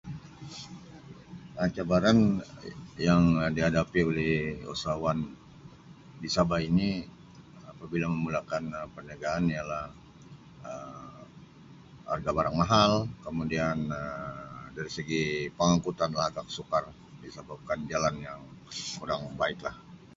[1.61, 4.33] Um Cabaran ya-yang dihadapi oleh
[4.73, 5.19] usahawan
[6.21, 6.89] di Sabah ini
[7.71, 9.85] apabila memulakan Um perniagaan ialah
[10.65, 11.17] Um
[12.11, 12.91] harga barang mahal
[13.25, 14.37] kemudian Um
[14.77, 15.23] dari segi
[15.57, 16.83] pengangkutan lah agak sukar
[17.23, 18.39] disababkan jalan yang
[18.99, 19.75] kurang baiklah.